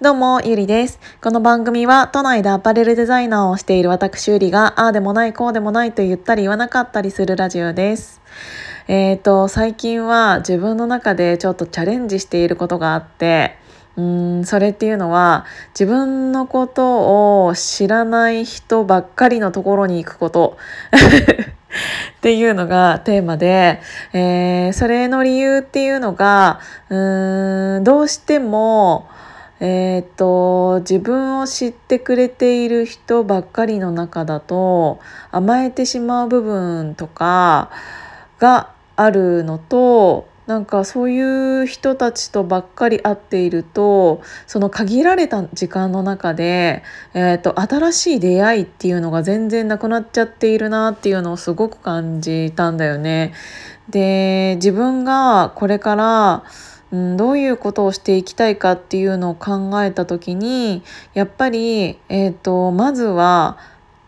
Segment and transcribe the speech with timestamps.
[0.00, 0.98] どうも、ゆりです。
[1.20, 8.20] この番組は、都内でアパレルデザイナーをしている私ゆりが、ああでもない、こうでもないと言ったり言わなかったりするラジオです。
[8.88, 13.58] えっ、ー、と、最近は自分の中でちょっとチャレンジしていることがあって、
[13.96, 15.44] うんそれっていうのは
[15.74, 20.56] 自分のことを知らない人ばっかりのところに行くこと
[22.16, 23.80] っていうのがテーマで、
[24.14, 29.08] えー、それの理由っていうのがうんどうしても
[29.64, 34.98] えー、と自分を知ってくれている人ばっかりの中だと
[35.30, 37.70] 甘えてしまう部分とか
[38.40, 46.82] があるのとなんかそういう人たちとばっかり会っているとその限られた時間の中で、
[47.14, 53.32] えーと、新しい出会いっていうのが全然なくなっちゃっているなっていうのをすごく感じたんだよね。
[53.88, 56.44] で自分がこれから、
[56.92, 60.82] うん、どういうことをしていきたいかっていうのを考えた時に
[61.14, 63.58] やっぱり、えーとまずは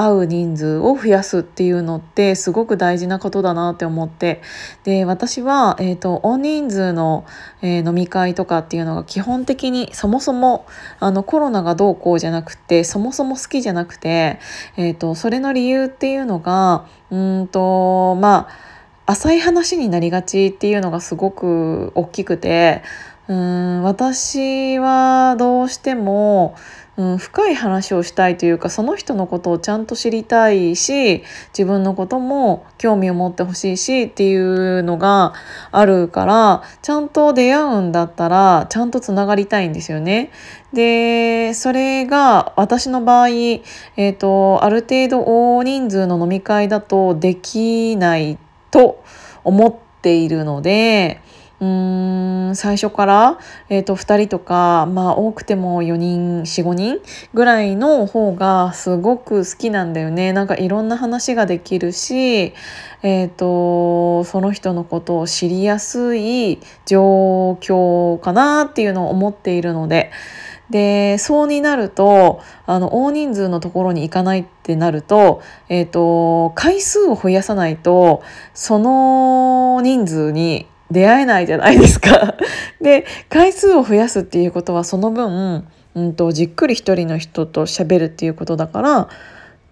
[0.00, 4.40] 会う人数を増やすっていうのってすごく大事なことだなって思って。
[4.84, 7.26] で私は、えーと、大人数の、
[7.60, 10.66] えー、飲み会とかっていうのが基本的にそもそも
[11.00, 14.38] あのコロナがどうこうじゃなくてそもそも好きじゃなくて、
[14.76, 18.69] えーと、それの理由っていうのがうんとまあ
[19.10, 22.82] 浅い話になりがちっていうのがすごく大きくて
[23.26, 26.54] うん私はどうしても
[26.96, 31.22] うん、深い話をしたいというかその人のことをちゃんと知りたいし
[31.56, 35.32] 自分のことも興味を持ってほしいしっていうのが
[35.72, 40.30] あるからちゃんと出会うんだったらちゃんとつながりたいんですよね。
[40.74, 45.24] でそれが私の場合、えーと、ある程度
[45.56, 48.36] 大人数の飲み会だとできない
[48.70, 49.02] と
[49.44, 51.20] 思っているので。
[51.60, 57.00] うーん最初から、えーと、2人とか、まあ、多くても4人45人
[57.34, 62.54] ぐらいの方がすごく好きなんだよねなんかいろんな話ができるし、
[63.02, 70.10] えーと、その人のことを知りやすい状況かなっていうのを思っているので。
[70.70, 78.22] でそうになるとあの大人数のところに行かないってなると,、えーと回数を増やさないと
[78.54, 82.36] その人数に出会えないじゃないですか。
[82.80, 85.64] で回数を増やすっていうことはその分、
[85.94, 89.08] うんと、じっくり一人の人と喋るっていうことだから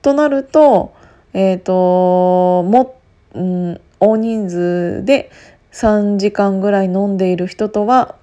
[0.03, 0.93] となると
[1.35, 2.97] え、ー、とも、
[3.35, 5.31] うん、大人数で
[5.73, 8.15] 3時間ぐらい飲んでいる人とは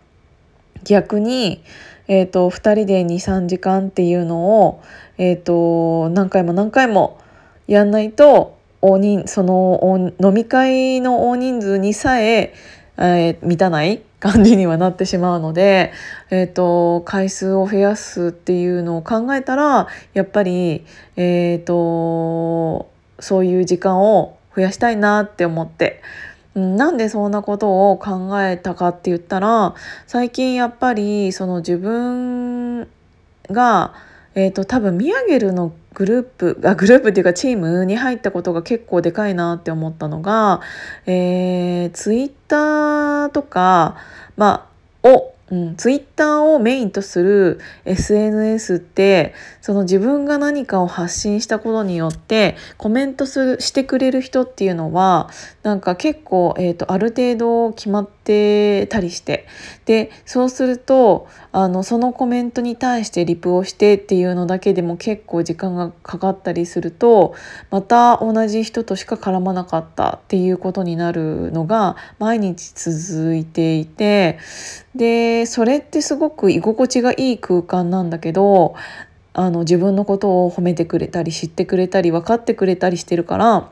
[0.83, 1.63] 逆に、
[2.07, 4.83] えーと、2人で23時間っていうのを、
[5.17, 7.19] えーと何回も何回も
[7.67, 12.53] やんないと大人その飲み会の大人数にさえ
[12.97, 15.91] えー、満たない感じにはなってしまうので、
[16.29, 22.89] えーと、回数を増やすっていうのを考えたらやっぱり、えーと、
[23.19, 26.01] そういう時間を増やしたいなって思って。
[26.55, 29.75] なんでそんなことを考えたかって言ったら
[30.07, 32.87] 最近やっぱりその自分
[33.51, 33.93] が、
[34.35, 40.61] えーと多分ミヤゲルのグループあグループっていうかチームに入ったことが結構でかいなって思ったのが、
[41.05, 43.95] えー、ツイッターとか、
[44.35, 44.69] ま
[45.03, 55.29] あ、をうん、ツイッターをメインとする SNS ってその自分が何かを発信したことによってコメントするしてくれる人っていうのは
[55.61, 59.45] なんか結構、えーと、ある程度決まってたりして。
[59.85, 67.35] でそうするとあのそのコメントに対してリプをしてっていうのだけでも結構時間がかかったりすると
[67.69, 74.39] また同じ人としか絡まなかったっていうことになるのが毎日続いていて
[74.95, 78.75] でそれってすごく居心地がいい空間なんだけど
[79.33, 83.69] あの自分のことを褒めてくれたり知ってくれたり分かってくれたりしてるから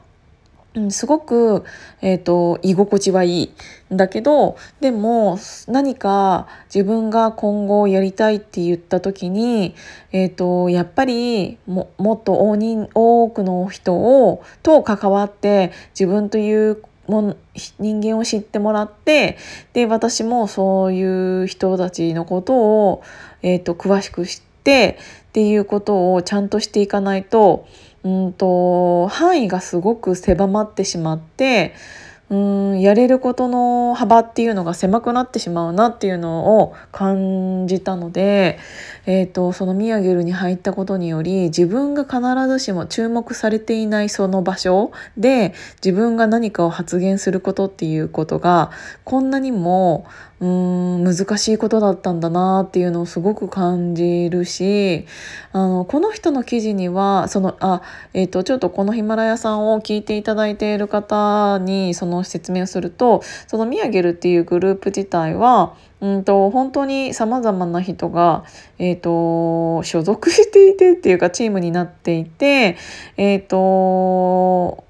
[0.76, 1.64] うん、すごく、
[2.02, 3.54] えーと、居心地はいい
[3.94, 9.76] んだけどでも何か自分が今後やりたいって言った時に、
[10.12, 17.36] えーと、やっぱりももっと大人多くの人をと関わって自分というも
[17.80, 19.38] 人間を知ってもらって
[19.74, 23.04] で私もそういう人たちのことを、
[23.42, 24.98] えーと詳しく知って
[25.30, 27.68] っていうことをちゃんとしていかないと
[28.04, 31.74] うんと範囲がすごく狭まってしまって
[32.34, 32.36] う
[32.74, 38.58] んやれることの幅っていうのが狭くなってしまうなっていうのを感じたので、
[39.06, 45.54] えーと、そのミヤゲルに入ったことにより自分が必ずしも注目されていないその場所で
[45.86, 48.72] 自分が何かを発言することっていうことが
[49.04, 50.08] こんなにも
[50.44, 50.50] うー
[50.98, 55.06] ん難しいことだったんだなっていうのをすごく感じるし
[55.54, 57.82] あのこの人の記事にはそのあ、
[58.14, 68.44] えーと、ちょっとこのヒマラヤさんを聞いていただいている方にその説明をするとそのミヤゲルっていうグループ自体はうんと本当にさまざまな人が、
[68.80, 72.76] えーと、所属していてっていうかチームになっていて
[73.16, 74.84] えっ、ー、と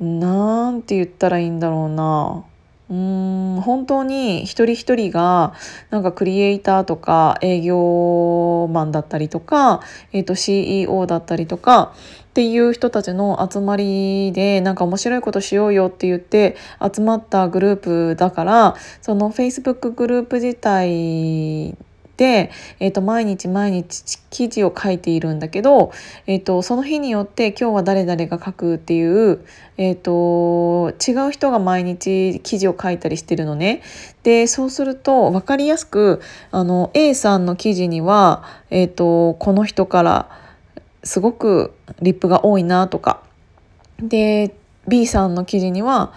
[0.00, 2.44] なんて言ったらいいんだろうな。
[2.90, 5.52] うん本当に一人一人が
[5.90, 9.82] なんかクリエイターとか営業マンだったりとか、
[10.12, 11.92] えー、と CEO だったりとか
[12.30, 21.76] っていう人たちの集まりでなんか面白いことしようよって言って集まったグループだからその Facebook グループ自体、
[22.24, 25.92] えー、と毎日毎日記事を書いているんだけど、
[26.26, 29.44] えー、とその日によって今日は誰々が書くっていう、
[29.76, 33.82] えー、と違う人が毎日記事を書いたりしてるのね。
[34.22, 36.20] でそうすると分かりやすく
[36.50, 40.28] あの A さんの記事には、えー、とこの人から
[41.04, 43.22] すごくリップが多いなとか
[44.00, 44.54] で
[44.86, 46.12] B さんの記事には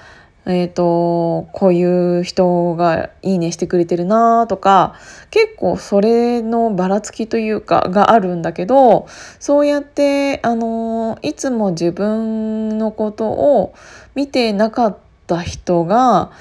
[0.45, 4.95] えーと、こういう人がいいねしてくれてるなとか
[5.29, 9.07] 結構それのばらつきというかがあるんだけど
[9.39, 13.75] そうやってあのいつも自分のことを
[14.15, 14.97] 見てなかっ
[15.27, 16.31] た人が、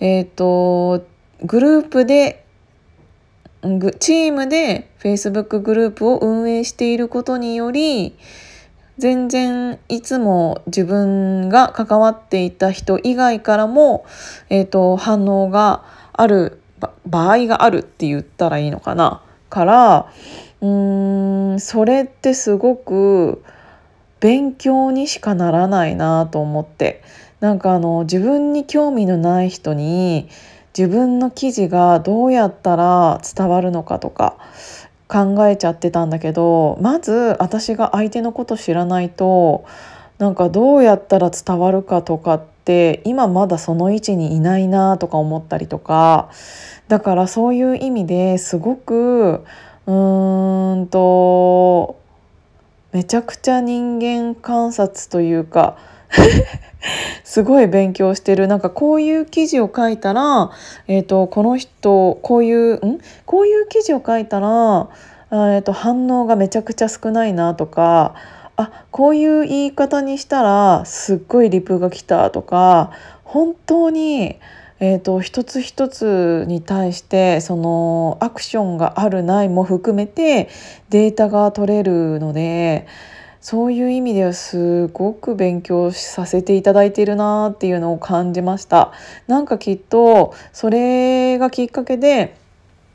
[0.00, 1.04] えーと、
[1.42, 2.46] グループで
[3.98, 8.16] チームで Facebook グループを運営していることにより
[9.00, 14.06] 全然いつも自分が関わっていた人以外からも、
[14.50, 16.60] えーと、反応がある
[17.06, 19.22] 場合があるって言ったらいいのかな。
[19.48, 20.12] から
[20.60, 23.42] うーんそれってすごく
[24.20, 27.02] 勉強にしかならないなと思って。
[27.40, 30.28] なんかあの自分に興味のない人に
[30.76, 34.36] 自分の記事がどうやったら伝わるのかとか
[35.10, 39.64] 考えちゃってたんだけどまず私が相手のこと知らないと
[40.18, 46.30] なんかどうやったら伝わるかとかって今まだその位置にいないなとか思ったりとか
[46.86, 49.44] だからそういう意味ですごく
[49.86, 51.98] うーんと
[52.92, 55.76] めちゃくちゃ人間観察というか
[57.24, 60.50] すごい勉強してるなんかこういう記事を書いたら、
[60.88, 62.98] えーと、この人こういうん？
[63.26, 64.88] こういう記事を書いたら、
[65.30, 68.14] えーと、反応がめちゃくちゃ少ないなとか
[68.56, 72.90] あこういう言い方にしたらすっごいリプが来たとか
[73.24, 74.38] 本当に、
[74.80, 80.48] えーと一つ一つに対してそのアクションがあるないも含めて
[80.88, 82.86] データが取れるので。
[83.40, 88.92] そういう意味ではすごく勉強させていただいているなっていうのを感じました。
[89.26, 92.36] なんかきっとそれがきっかけで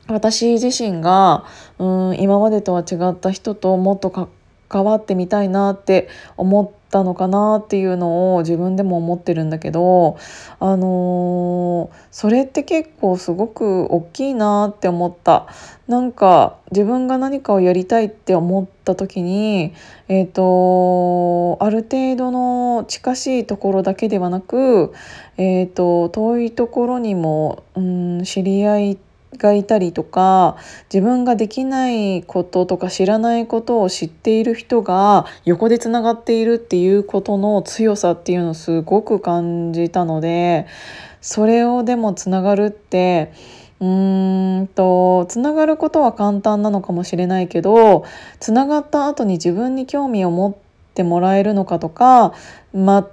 [0.06, 1.44] 私自身が
[1.78, 4.10] うん今までとは違った人ともっと
[4.68, 10.16] 関わってみたいなって思ったのかなっていうのを自分でも思ってるんだけど
[10.60, 15.46] あのー、それって結構すごく大きいなって思った。
[15.88, 19.72] なんか自分が何かをやりたいって思った時に
[20.08, 24.92] え、ー、とある程度の近しいところだけではなく
[25.36, 30.56] え、ー、と遠いところにもうん知り合いってがいたりとか
[30.92, 40.66] 自分ができないこととか知らないことを知っている人が横でつながっているっていうことの強さっていうのをすごく感じたので
[41.20, 43.32] それをでもつながるって
[43.80, 48.04] うんとつながることは簡単なのかもしれないけど
[48.40, 50.56] つながった後に自分に興味を持っ
[50.94, 52.32] てもらえるのかとか
[52.72, 53.08] ま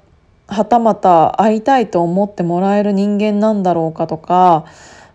[0.48, 4.66] はたまた会いたいと思ってもらえる人間なんだろうかとか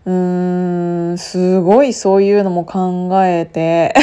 [0.05, 3.93] うーんすごいそういうのも考えて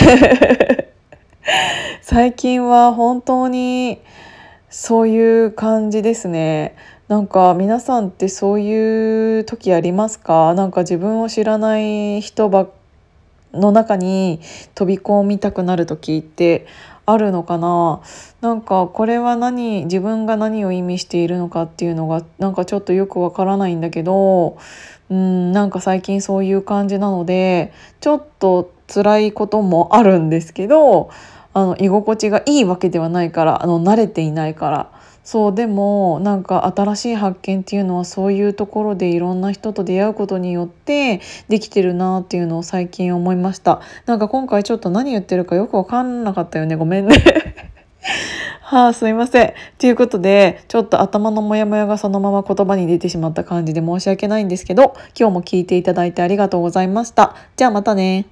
[2.03, 4.01] 最近は本当に
[4.71, 6.75] そういう感じですね。
[7.09, 10.55] なんか皆さんってそういう時ありますか？
[10.55, 12.67] なんか自分を知らない人ば
[13.55, 14.41] の中に
[14.75, 16.67] 飛び込みたくなる時って
[17.07, 18.01] あるのかな？
[18.41, 24.59] なんかこれは何自分が何を意味しているのかっていうのがなんかちょっとよくわからないんだけど
[25.09, 31.11] うんなんか最近そういう感じなのでちょっと辛いこともあるんですけど
[31.55, 34.96] あの居心地がいいわけではないからあの慣れていないから
[35.27, 47.17] そうでもなんか新しい発見っていうのはそういうところでいろんな人と出会うことによってできてるなっていうのを最近思いましたなんか今回ちょっと何言ってるかよく分かんなかったよねごめんね
[48.63, 49.55] はあ、すいません。
[49.79, 57.37] ということで、ちょっと頭のモヤモヤがそのまま言葉に出てしまった感じで申し訳ないんですけど、今日も聞いていただいてありがとうございました。
[57.57, 58.27] じゃあまたね。